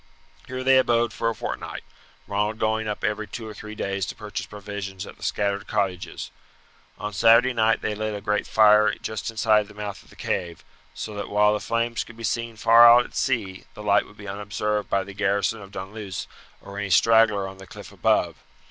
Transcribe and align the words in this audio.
Here 0.47 0.63
they 0.63 0.79
abode 0.79 1.13
for 1.13 1.29
a 1.29 1.35
fortnight, 1.35 1.83
Ronald 2.25 2.57
going 2.57 2.87
up 2.87 3.03
every 3.03 3.27
two 3.27 3.47
or 3.47 3.53
three 3.53 3.75
days 3.75 4.03
to 4.07 4.15
purchase 4.15 4.47
provisions 4.47 5.05
at 5.05 5.15
the 5.15 5.21
scattered 5.21 5.67
cottages. 5.67 6.31
On 6.97 7.13
Saturday 7.13 7.53
night 7.53 7.81
they 7.83 7.93
lit 7.93 8.15
a 8.15 8.19
great 8.19 8.47
fire 8.47 8.95
just 8.95 9.29
inside 9.29 9.67
the 9.67 9.75
mouth 9.75 10.01
of 10.01 10.09
the 10.09 10.15
cave, 10.15 10.65
so 10.95 11.13
that 11.13 11.29
while 11.29 11.53
the 11.53 11.59
flames 11.59 12.03
could 12.03 12.17
be 12.17 12.23
seen 12.23 12.55
far 12.55 12.89
out 12.91 13.05
at 13.05 13.15
sea 13.15 13.65
the 13.75 13.83
light 13.83 14.07
would 14.07 14.17
be 14.17 14.27
unobserved 14.27 14.89
by 14.89 15.03
the 15.03 15.13
garrison 15.13 15.61
of 15.61 15.71
Dunluce 15.71 16.25
or 16.61 16.79
any 16.79 16.89
straggler 16.89 17.47
on 17.47 17.59
the 17.59 17.67
cliff 17.67 17.91
above. 17.91 18.37